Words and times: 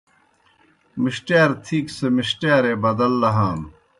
مِݜٹِیار 1.01 1.51
تِھیک 1.63 1.85
سہ 1.97 2.07
مِݜٹِیارے 2.15 2.73
بدل 2.83 3.11
لہانوْ 3.21 3.67